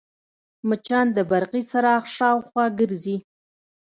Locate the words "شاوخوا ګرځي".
2.15-3.17